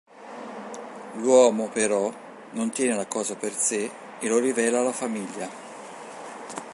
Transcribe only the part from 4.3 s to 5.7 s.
rivela alla famiglia.